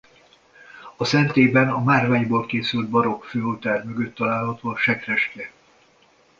[0.97, 5.51] A szentélyben a márványból készült barokk főoltár mögött található a sekrestye.